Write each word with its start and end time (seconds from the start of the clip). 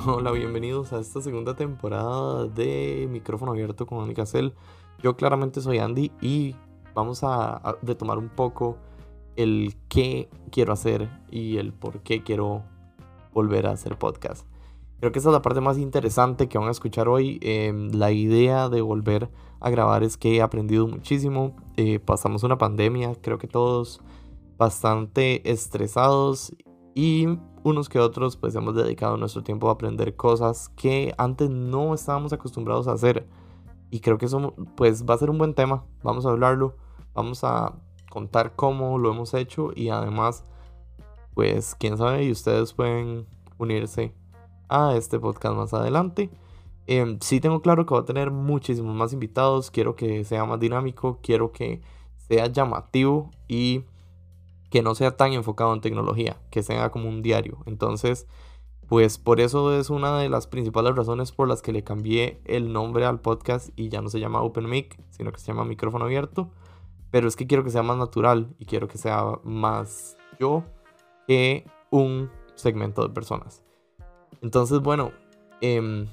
Hola, 0.06 0.30
bienvenidos 0.30 0.92
a 0.92 1.00
esta 1.00 1.20
segunda 1.20 1.54
temporada 1.54 2.46
de 2.46 3.06
Micrófono 3.10 3.52
Abierto 3.52 3.86
con 3.86 4.00
Andy 4.00 4.14
Cassell. 4.14 4.54
Yo 5.02 5.16
claramente 5.16 5.60
soy 5.60 5.78
Andy 5.78 6.10
y 6.22 6.54
vamos 6.94 7.22
a, 7.22 7.76
retomar 7.82 8.16
un 8.16 8.28
poco 8.28 8.78
el 9.36 9.74
qué 9.88 10.30
quiero 10.50 10.72
hacer 10.72 11.10
y 11.30 11.58
el 11.58 11.72
por 11.72 12.00
qué 12.00 12.22
quiero 12.22 12.62
volver 13.34 13.66
a 13.66 13.72
hacer 13.72 13.98
podcast. 13.98 14.46
Creo 15.00 15.12
que 15.12 15.18
esa 15.18 15.28
es 15.30 15.32
la 15.34 15.42
parte 15.42 15.60
más 15.60 15.76
interesante 15.76 16.48
que 16.48 16.56
van 16.56 16.68
a 16.68 16.72
escuchar 16.72 17.08
hoy. 17.08 17.38
Em, 17.42 17.90
la 17.90 18.10
idea 18.12 18.68
de 18.68 18.80
volver 18.80 19.30
a 19.60 19.70
grabar 19.70 20.02
es 20.02 20.16
que 20.16 20.36
he 20.36 20.42
aprendido 20.42 20.86
muchísimo. 20.86 21.56
Eh, 21.76 21.98
pasamos 21.98 22.42
una 22.42 22.56
pandemia, 22.56 23.14
creo 23.20 23.38
que 23.38 23.48
todos 23.48 24.00
bastante 24.56 25.50
estresados 25.50 26.54
y 26.94 27.26
unos 27.62 27.88
que 27.88 27.98
otros 27.98 28.36
pues 28.36 28.54
hemos 28.54 28.74
dedicado 28.74 29.16
nuestro 29.16 29.42
tiempo 29.42 29.68
a 29.68 29.72
aprender 29.72 30.16
cosas 30.16 30.70
que 30.70 31.14
antes 31.18 31.50
no 31.50 31.94
estábamos 31.94 32.32
acostumbrados 32.32 32.88
a 32.88 32.92
hacer. 32.92 33.28
Y 33.90 34.00
creo 34.00 34.18
que 34.18 34.26
eso 34.26 34.54
pues 34.76 35.04
va 35.04 35.14
a 35.14 35.18
ser 35.18 35.30
un 35.30 35.38
buen 35.38 35.54
tema. 35.54 35.84
Vamos 36.02 36.26
a 36.26 36.30
hablarlo, 36.30 36.76
vamos 37.12 37.44
a 37.44 37.74
contar 38.10 38.54
cómo 38.56 38.98
lo 38.98 39.10
hemos 39.10 39.34
hecho 39.34 39.70
y 39.74 39.88
además 39.88 40.44
pues 41.34 41.74
quién 41.74 41.96
sabe 41.96 42.24
y 42.24 42.30
ustedes 42.30 42.72
pueden 42.72 43.26
unirse 43.58 44.14
a 44.68 44.94
este 44.96 45.18
podcast 45.18 45.56
más 45.56 45.74
adelante. 45.74 46.30
Eh, 46.86 47.18
sí 47.20 47.40
tengo 47.40 47.62
claro 47.62 47.86
que 47.86 47.94
va 47.94 48.00
a 48.00 48.04
tener 48.04 48.30
muchísimos 48.30 48.94
más 48.96 49.12
invitados, 49.12 49.70
quiero 49.70 49.94
que 49.94 50.24
sea 50.24 50.44
más 50.44 50.58
dinámico, 50.58 51.20
quiero 51.22 51.52
que 51.52 51.82
sea 52.16 52.46
llamativo 52.46 53.30
y 53.48 53.84
que 54.70 54.82
no 54.82 54.94
sea 54.94 55.16
tan 55.16 55.32
enfocado 55.32 55.74
en 55.74 55.80
tecnología, 55.80 56.40
que 56.50 56.62
sea 56.62 56.90
como 56.90 57.08
un 57.08 57.22
diario. 57.22 57.58
Entonces, 57.66 58.26
pues 58.88 59.18
por 59.18 59.40
eso 59.40 59.78
es 59.78 59.90
una 59.90 60.18
de 60.18 60.28
las 60.28 60.46
principales 60.46 60.96
razones 60.96 61.32
por 61.32 61.48
las 61.48 61.62
que 61.62 61.72
le 61.72 61.84
cambié 61.84 62.40
el 62.44 62.72
nombre 62.72 63.04
al 63.04 63.20
podcast 63.20 63.70
y 63.76 63.88
ya 63.88 64.00
no 64.00 64.08
se 64.08 64.20
llama 64.20 64.42
Open 64.42 64.68
Mic, 64.68 65.00
sino 65.10 65.30
que 65.32 65.38
se 65.38 65.48
llama 65.48 65.64
micrófono 65.64 66.06
abierto. 66.06 66.50
Pero 67.10 67.28
es 67.28 67.36
que 67.36 67.46
quiero 67.46 67.64
que 67.64 67.70
sea 67.70 67.82
más 67.82 67.98
natural 67.98 68.54
y 68.58 68.64
quiero 68.64 68.88
que 68.88 68.98
sea 68.98 69.24
más 69.42 70.16
yo 70.38 70.64
que 71.26 71.66
un 71.90 72.30
segmento 72.54 73.06
de 73.06 73.14
personas. 73.14 73.62
Entonces, 74.42 74.80
bueno, 74.80 75.12
em, 75.60 76.08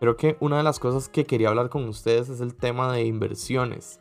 creo 0.00 0.16
que 0.16 0.36
una 0.40 0.58
de 0.58 0.62
las 0.62 0.78
cosas 0.78 1.08
que 1.08 1.24
quería 1.24 1.48
hablar 1.48 1.70
con 1.70 1.88
ustedes 1.88 2.28
es 2.28 2.40
el 2.40 2.54
tema 2.54 2.92
de 2.92 3.04
inversiones. 3.04 4.00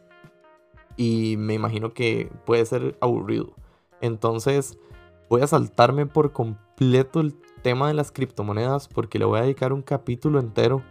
Y 0.98 1.36
me 1.38 1.54
imagino 1.54 1.94
que 1.94 2.32
puede 2.46 2.66
ser 2.66 2.98
aburrido. 3.02 3.54
Entonces, 4.02 4.78
voy 5.30 5.42
a 5.42 5.48
saltarme 5.48 6.06
por 6.06 6.32
completo 6.32 7.20
el 7.20 7.36
tema 7.62 7.88
de 7.88 7.94
las 7.94 8.12
criptomonedas 8.12 8.88
porque 8.88 9.20
le 9.20 9.26
voy 9.26 9.40
a 9.40 9.44
dedicar 9.44 9.74
un 9.74 9.82
capítulo 9.82 10.40
entero 10.40 10.82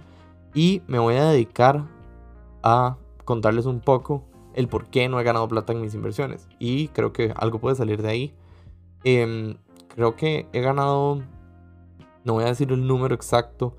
y 0.55 0.83
me 0.87 0.99
voy 0.99 1.17
a 1.17 1.27
dedicar 1.27 1.85
a 2.63 2.97
contarles 3.25 3.67
un 3.67 3.81
poco 3.81 4.25
el 4.55 4.69
por 4.69 4.87
qué 4.87 5.09
no 5.09 5.21
he 5.21 5.25
ganado 5.25 5.49
plata 5.49 5.73
en 5.73 5.81
mis 5.81 5.95
inversiones. 5.95 6.49
Y 6.59 6.89
creo 6.89 7.13
que 7.13 7.33
algo 7.37 7.59
puede 7.59 7.77
salir 7.77 8.03
de 8.03 8.09
ahí. 8.09 8.35
Em, 9.05 9.57
creo 9.89 10.17
que 10.17 10.49
he 10.53 10.61
ganado 10.61 11.23
no 12.25 12.33
voy 12.33 12.45
a 12.45 12.49
decir 12.49 12.73
el 12.73 12.87
número 12.87 13.15
exacto, 13.15 13.77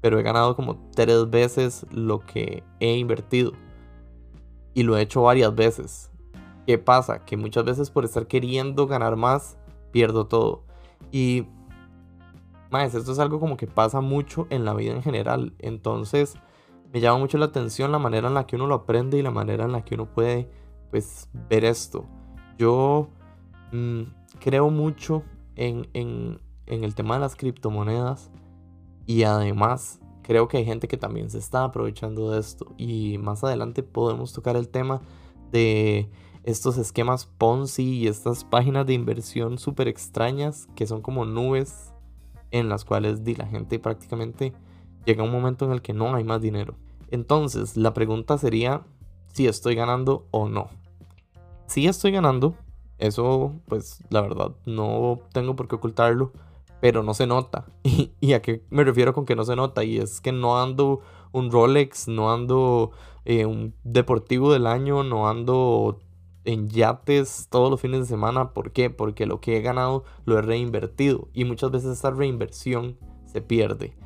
pero 0.00 0.18
he 0.18 0.22
ganado 0.22 0.56
como 0.56 0.76
tres 0.94 1.28
veces 1.28 1.86
lo 1.92 2.20
que 2.20 2.64
he 2.80 2.96
invertido. 2.96 3.52
Y 4.74 4.82
lo 4.82 4.96
he 4.96 5.02
hecho 5.02 5.22
varias 5.22 5.54
veces. 5.54 6.10
¿Qué 6.66 6.78
pasa? 6.78 7.24
Que 7.24 7.36
muchas 7.36 7.64
veces 7.64 7.90
por 7.90 8.04
estar 8.04 8.26
queriendo 8.26 8.86
ganar 8.86 9.16
más, 9.16 9.56
pierdo 9.90 10.26
todo. 10.26 10.64
Y, 11.10 11.46
más, 12.70 12.94
esto 12.94 13.12
es 13.12 13.18
algo 13.18 13.40
como 13.40 13.56
que 13.56 13.66
pasa 13.66 14.00
mucho 14.00 14.46
en 14.50 14.64
la 14.64 14.74
vida 14.74 14.92
en 14.92 15.02
general. 15.02 15.54
Entonces, 15.58 16.34
me 16.92 17.00
llama 17.00 17.18
mucho 17.18 17.38
la 17.38 17.46
atención 17.46 17.92
la 17.92 17.98
manera 17.98 18.28
en 18.28 18.34
la 18.34 18.46
que 18.46 18.56
uno 18.56 18.66
lo 18.66 18.74
aprende 18.74 19.18
y 19.18 19.22
la 19.22 19.30
manera 19.30 19.64
en 19.64 19.72
la 19.72 19.84
que 19.84 19.94
uno 19.94 20.06
puede, 20.06 20.48
pues, 20.90 21.28
ver 21.48 21.64
esto. 21.64 22.06
Yo 22.58 23.08
mm, 23.72 24.02
creo 24.40 24.70
mucho 24.70 25.22
en, 25.56 25.88
en 25.94 26.38
en 26.66 26.84
el 26.84 26.94
tema 26.94 27.14
de 27.14 27.20
las 27.20 27.36
criptomonedas 27.36 28.30
y 29.06 29.24
además 29.24 30.00
creo 30.22 30.48
que 30.48 30.58
hay 30.58 30.64
gente 30.64 30.88
que 30.88 30.96
también 30.96 31.30
se 31.30 31.38
está 31.38 31.64
aprovechando 31.64 32.30
de 32.30 32.40
esto 32.40 32.72
y 32.76 33.18
más 33.18 33.42
adelante 33.44 33.82
podemos 33.82 34.32
tocar 34.32 34.56
el 34.56 34.68
tema 34.68 35.00
de 35.50 36.08
estos 36.44 36.78
esquemas 36.78 37.26
Ponzi 37.26 37.82
y 37.82 38.08
estas 38.08 38.44
páginas 38.44 38.86
de 38.86 38.94
inversión 38.94 39.58
súper 39.58 39.88
extrañas 39.88 40.68
que 40.74 40.86
son 40.86 41.02
como 41.02 41.24
nubes 41.24 41.92
en 42.50 42.68
las 42.68 42.84
cuales 42.84 43.20
la 43.38 43.46
gente 43.46 43.78
prácticamente 43.78 44.52
llega 45.04 45.22
un 45.22 45.32
momento 45.32 45.64
en 45.64 45.72
el 45.72 45.82
que 45.82 45.92
no 45.92 46.14
hay 46.14 46.24
más 46.24 46.40
dinero. 46.40 46.74
Entonces 47.10 47.76
la 47.76 47.94
pregunta 47.94 48.38
sería 48.38 48.82
si 49.32 49.46
estoy 49.46 49.74
ganando 49.74 50.26
o 50.30 50.48
no. 50.48 50.68
Si 51.66 51.86
estoy 51.86 52.12
ganando, 52.12 52.54
eso 52.98 53.54
pues 53.66 54.02
la 54.10 54.20
verdad 54.20 54.52
no 54.66 55.20
tengo 55.32 55.56
por 55.56 55.68
qué 55.68 55.76
ocultarlo 55.76 56.32
pero 56.82 57.04
no 57.04 57.14
se 57.14 57.28
nota. 57.28 57.64
¿Y, 58.20 58.32
a 58.32 58.42
qué 58.42 58.64
me 58.68 58.82
refiero 58.82 59.14
con 59.14 59.24
que 59.24 59.36
no 59.36 59.44
se 59.44 59.54
nota? 59.54 59.84
Y 59.84 59.98
es 59.98 60.20
que 60.20 60.32
no 60.32 60.60
ando 60.60 61.00
un 61.30 61.52
Rolex, 61.52 62.08
no 62.08 62.32
ando 62.32 62.90
eh, 63.24 63.46
un 63.46 63.72
deportivo 63.84 64.52
del 64.52 64.66
año, 64.66 65.04
no 65.04 65.28
ando 65.28 66.00
en 66.44 66.68
yates 66.68 67.48
todos 67.50 67.70
los 67.70 67.80
fines 67.80 68.00
de 68.00 68.06
semana. 68.06 68.52
¿Por 68.52 68.72
qué? 68.72 68.90
Porque 68.90 69.26
lo 69.26 69.40
que 69.40 69.56
he 69.56 69.60
ganado 69.60 70.04
lo 70.24 70.38
he 70.38 70.42
reinvertido. 70.42 71.28
Y 71.32 71.44
muchas 71.44 71.70
veces 71.70 71.98
esa 71.98 72.10
reinversión 72.10 72.98
se 73.26 73.40
pierde. 73.40 73.96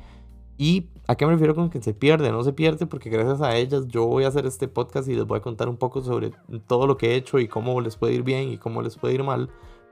¿Y 0.57 0.89
a 1.07 1.15
qué 1.15 1.25
me 1.25 1.33
refiero 1.33 1.53
con 1.53 1.69
que 1.69 1.81
se 1.81 1.93
pierde? 1.93 2.31
No 2.31 2.43
se 2.43 2.51
pierde 2.51 2.87
porque 2.87 3.09
gracias 3.09 3.41
a 3.41 3.55
ellas 3.55 3.87
yo 3.87 4.07
voy 4.07 4.23
a 4.23 4.29
hacer 4.29 4.45
este 4.47 4.67
podcast 4.67 5.07
y 5.07 5.13
les 5.13 5.25
voy 5.25 5.37
a 5.37 5.41
contar 5.41 5.69
un 5.69 5.77
poco 5.77 6.01
sobre 6.01 6.31
todo 6.65 6.87
lo 6.87 6.97
que 6.97 7.11
he 7.11 7.15
hecho 7.15 7.37
y 7.37 7.47
cómo 7.47 7.79
les 7.79 7.95
puede 7.95 8.15
ir 8.15 8.23
bien 8.23 8.49
y 8.49 8.57
cómo 8.57 8.81
les 8.81 8.97
puede 8.97 9.13
ir 9.13 9.23
mal. 9.23 9.49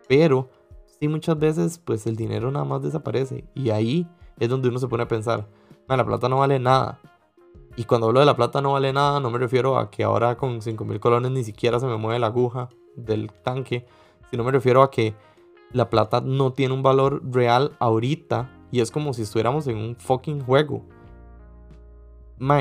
Pero 0.07 0.49
sí 0.99 1.07
muchas 1.07 1.37
veces 1.37 1.77
pues 1.77 2.07
el 2.07 2.15
dinero 2.15 2.49
nada 2.51 2.65
más 2.65 2.81
desaparece 2.81 3.45
y 3.53 3.69
ahí 3.69 4.07
es 4.39 4.49
donde 4.49 4.69
uno 4.69 4.79
se 4.79 4.87
pone 4.87 5.03
a 5.03 5.07
pensar, 5.07 5.47
la 5.87 6.05
plata 6.05 6.29
no 6.29 6.39
vale 6.39 6.59
nada. 6.59 6.99
Y 7.77 7.83
cuando 7.83 8.07
hablo 8.07 8.21
de 8.21 8.25
la 8.25 8.35
plata 8.35 8.61
no 8.61 8.73
vale 8.73 8.93
nada, 8.93 9.19
no 9.19 9.29
me 9.29 9.37
refiero 9.37 9.77
a 9.77 9.91
que 9.91 10.03
ahora 10.03 10.37
con 10.37 10.61
5 10.61 10.85
mil 10.85 10.99
colones 10.99 11.31
ni 11.31 11.43
siquiera 11.43 11.79
se 11.79 11.85
me 11.87 11.97
mueve 11.97 12.19
la 12.19 12.27
aguja 12.27 12.69
del 12.95 13.31
tanque, 13.31 13.85
sino 14.29 14.43
me 14.43 14.51
refiero 14.51 14.81
a 14.81 14.89
que 14.89 15.13
la 15.71 15.89
plata 15.89 16.21
no 16.21 16.53
tiene 16.53 16.73
un 16.73 16.83
valor 16.83 17.21
real 17.29 17.75
ahorita 17.79 18.49
y 18.71 18.79
es 18.79 18.91
como 18.91 19.13
si 19.13 19.23
estuviéramos 19.23 19.67
en 19.67 19.77
un 19.77 19.95
fucking 19.95 20.41
juego. 20.41 20.85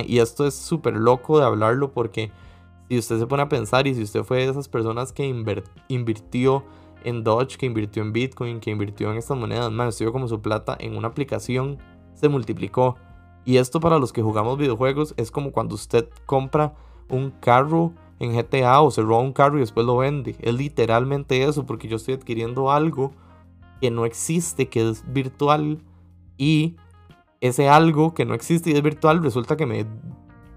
y 0.07 0.19
esto 0.19 0.47
es 0.47 0.55
súper 0.55 0.95
loco 0.97 1.39
de 1.39 1.45
hablarlo 1.45 1.93
porque 1.93 2.33
si 2.89 2.99
usted 2.99 3.19
se 3.19 3.27
pone 3.27 3.43
a 3.43 3.49
pensar 3.49 3.87
y 3.87 3.95
si 3.95 4.03
usted 4.03 4.25
fue 4.25 4.39
de 4.39 4.51
esas 4.51 4.69
personas 4.69 5.13
que 5.13 5.25
invirtió 5.89 6.65
en 7.05 7.23
Dodge, 7.23 7.57
que 7.57 7.67
invirtió 7.67 8.03
en 8.03 8.13
Bitcoin, 8.13 8.61
que 8.61 8.71
invirtió 8.71 9.11
en 9.11 9.19
estas 9.19 9.37
monedas, 9.37 9.73
estuvo 9.89 10.13
como 10.13 10.29
su 10.29 10.41
plata 10.41 10.77
en 10.79 10.97
una 10.97 11.09
aplicación 11.09 11.79
se 12.15 12.29
multiplicó. 12.29 12.97
Y 13.45 13.59
esto 13.59 13.81
para 13.81 13.99
los 13.99 14.13
que 14.13 14.23
jugamos 14.23 14.59
videojuegos 14.59 15.15
es 15.17 15.31
como 15.31 15.53
cuando 15.53 15.75
usted 15.75 16.09
compra 16.27 16.75
un 17.09 17.31
carro 17.31 17.93
en 18.19 18.35
GTA 18.35 18.81
o 18.81 18.91
se 18.91 19.03
roba 19.03 19.21
un 19.21 19.33
carro 19.33 19.57
y 19.57 19.61
después 19.61 19.87
lo 19.87 19.99
vende. 19.99 20.37
Es 20.41 20.55
literalmente 20.55 21.45
eso, 21.45 21.67
porque 21.67 21.89
yo 21.89 21.97
estoy 21.97 22.15
adquiriendo 22.15 22.71
algo 22.71 23.13
que 23.81 23.91
no 23.91 24.07
existe, 24.07 24.69
que 24.69 24.89
es 24.89 25.05
virtual, 25.13 25.83
y 26.39 26.77
ese 27.41 27.69
algo 27.69 28.15
que 28.15 28.25
no 28.25 28.35
existe 28.35 28.71
y 28.71 28.75
es 28.75 28.83
virtual 28.83 29.23
resulta 29.23 29.57
que 29.57 29.67
me 29.67 29.87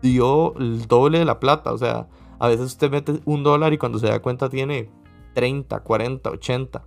dio 0.02 0.56
el 0.58 0.88
doble 0.88 1.19
de 1.19 1.25
la 1.25 1.40
plata. 1.40 1.74
O 1.74 1.78
sea, 1.78 2.08
a 2.40 2.48
veces 2.48 2.68
usted 2.68 2.90
mete 2.90 3.19
un 3.25 3.44
dólar 3.44 3.74
y 3.74 3.78
cuando 3.78 4.00
se 4.00 4.08
da 4.08 4.22
cuenta 4.22 4.50
tiene 4.50 4.90
30, 5.34 5.81
40, 5.81 6.30
80. 6.30 6.86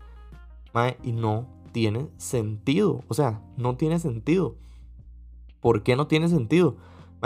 y 1.03 1.13
no 1.13 1.47
tiene 1.73 2.09
sentido. 2.17 3.03
O 3.09 3.15
sea, 3.15 3.43
no 3.57 3.77
tiene 3.77 3.99
sentido. 3.99 4.57
¿Por 5.61 5.83
qué 5.83 5.97
no 5.97 6.07
tiene 6.07 6.29
sentido? 6.29 6.77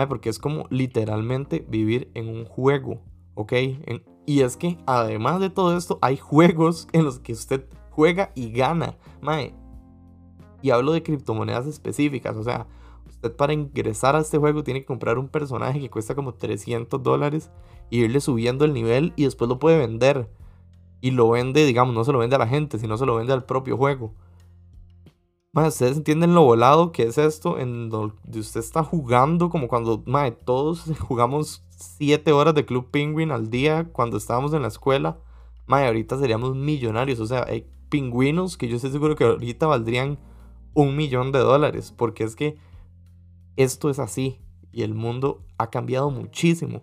porque 0.09 0.29
es 0.29 0.41
como 0.41 0.67
literalmente 0.71 1.65
vivir 1.69 2.11
en 2.15 2.29
un 2.29 2.45
juego. 2.45 3.01
¿Ok? 3.35 3.53
y 4.27 4.41
es 4.41 4.57
que 4.57 4.79
además 4.87 5.41
de 5.41 5.51
todo 5.51 5.77
esto, 5.77 5.99
hay 6.01 6.17
juegos 6.17 6.89
en 6.93 7.05
los 7.05 7.19
que 7.19 7.33
usted 7.33 7.67
juega 7.91 8.33
y 8.35 8.51
gana. 8.53 8.97
y 10.63 10.71
hablo 10.71 10.93
de 10.93 11.03
criptomonedas 11.03 11.67
específicas. 11.67 12.37
O 12.37 12.43
sea, 12.43 12.67
usted 13.07 13.35
para 13.37 13.53
ingresar 13.53 14.17
a 14.17 14.21
este 14.21 14.39
juego 14.39 14.65
tiene 14.65 14.81
que 14.81 14.87
comprar 14.87 15.19
un 15.19 15.29
personaje 15.29 15.81
que 15.81 15.91
cuesta 15.91 16.15
como 16.15 16.35
300 16.35 17.03
dólares 17.03 17.51
y 17.91 18.01
irle 18.01 18.21
subiendo 18.21 18.65
el 18.65 18.73
nivel 18.73 19.13
y 19.17 19.25
después 19.25 19.49
lo 19.49 19.59
puede 19.59 19.79
vender 19.79 20.31
y 21.01 21.11
lo 21.11 21.29
vende, 21.29 21.67
digamos, 21.67 21.95
no 21.95 22.03
se 22.03 22.13
lo 22.13 22.19
vende 22.19 22.37
a 22.37 22.39
la 22.39 22.49
gente, 22.49 22.79
sino 22.79 22.97
se 22.97 23.05
lo 23.05 23.17
vende 23.17 23.35
al 23.35 23.45
propio 23.45 23.77
juego. 23.77 24.15
Más, 25.55 25.75
ustedes 25.75 25.99
entienden 25.99 26.35
lo 26.35 26.43
volado 26.43 26.91
que 26.91 27.05
es 27.05 27.17
esto, 27.17 27.61
en 27.61 27.89
donde 27.89 28.41
usted 28.41 28.59
está 28.59 28.83
jugando, 28.83 29.51
como 29.51 29.69
cuando, 29.69 30.03
madre, 30.05 30.33
todos 30.33 30.83
jugamos 30.99 31.63
7 31.71 32.33
horas 32.33 32.57
de 32.57 32.67
Club 32.67 32.91
Penguin 32.91 33.31
al 33.31 33.51
día 33.51 33.89
cuando 33.93 34.17
estábamos 34.17 34.53
en 34.53 34.63
la 34.63 34.69
escuela. 34.69 35.17
Madre, 35.67 35.87
ahorita 35.87 36.19
seríamos 36.19 36.57
millonarios, 36.57 37.21
o 37.21 37.27
sea, 37.27 37.45
hay 37.47 37.71
pingüinos 37.89 38.57
que 38.57 38.67
yo 38.67 38.75
estoy 38.75 38.91
seguro 38.91 39.15
que 39.15 39.23
ahorita 39.23 39.69
valdrían 39.69 40.19
un 40.75 40.97
millón 40.97 41.31
de 41.31 41.39
dólares, 41.39 41.95
porque 41.97 42.25
es 42.25 42.35
que 42.35 42.59
esto 43.55 43.91
es 43.91 44.01
así 44.01 44.41
y 44.73 44.83
el 44.83 44.95
mundo 44.95 45.45
ha 45.57 45.71
cambiado 45.71 46.11
muchísimo. 46.11 46.83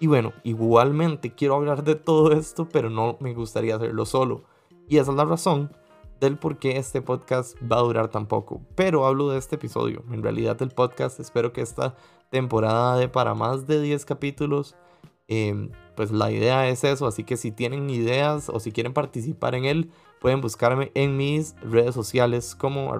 Y 0.00 0.08
bueno, 0.08 0.32
igualmente 0.42 1.36
quiero 1.36 1.54
hablar 1.54 1.84
de 1.84 1.94
todo 1.94 2.32
esto, 2.32 2.68
pero 2.68 2.90
no 2.90 3.16
me 3.20 3.32
gustaría 3.32 3.76
hacerlo 3.76 4.04
solo. 4.06 4.42
Y 4.88 4.96
esa 4.96 5.12
es 5.12 5.16
la 5.16 5.24
razón 5.24 5.70
del 6.20 6.38
por 6.38 6.58
qué 6.58 6.76
este 6.76 7.02
podcast 7.02 7.56
va 7.60 7.78
a 7.78 7.82
durar 7.82 8.08
tan 8.08 8.26
poco. 8.26 8.60
Pero 8.74 9.06
hablo 9.06 9.30
de 9.30 9.38
este 9.38 9.56
episodio. 9.56 10.04
En 10.12 10.22
realidad 10.22 10.60
el 10.62 10.70
podcast 10.70 11.20
espero 11.20 11.52
que 11.52 11.60
esta 11.60 11.94
temporada 12.30 12.96
de 12.96 13.08
para 13.08 13.34
más 13.34 13.66
de 13.66 13.80
10 13.80 14.04
capítulos. 14.04 14.76
Em, 15.28 15.70
pues 15.94 16.10
la 16.10 16.30
idea 16.30 16.68
es 16.68 16.84
eso. 16.84 17.06
Así 17.06 17.24
que 17.24 17.36
si 17.36 17.52
tienen 17.52 17.90
ideas 17.90 18.48
o 18.48 18.60
si 18.60 18.72
quieren 18.72 18.92
participar 18.92 19.54
en 19.54 19.64
él, 19.64 19.90
pueden 20.20 20.40
buscarme 20.40 20.90
en 20.94 21.16
mis 21.16 21.54
redes 21.62 21.94
sociales 21.94 22.54
como 22.54 22.92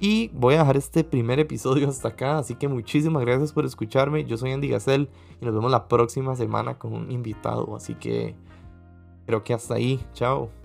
y 0.00 0.28
voy 0.28 0.54
a 0.54 0.58
dejar 0.58 0.76
este 0.76 1.02
primer 1.02 1.40
episodio 1.40 1.88
hasta 1.88 2.08
acá, 2.08 2.38
así 2.38 2.54
que 2.54 2.68
muchísimas 2.68 3.24
gracias 3.24 3.52
por 3.52 3.64
escucharme. 3.64 4.24
Yo 4.24 4.36
soy 4.36 4.52
Andy 4.52 4.68
Gacel 4.68 5.08
y 5.40 5.44
nos 5.44 5.54
vemos 5.54 5.70
la 5.70 5.88
próxima 5.88 6.36
semana 6.36 6.78
con 6.78 6.94
un 6.94 7.10
invitado, 7.10 7.74
así 7.74 7.94
que 7.94 8.36
creo 9.26 9.42
que 9.42 9.54
hasta 9.54 9.74
ahí. 9.74 10.00
Chao. 10.14 10.57